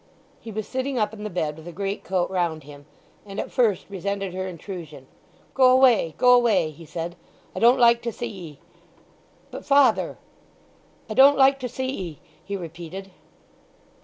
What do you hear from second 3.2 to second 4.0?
and at first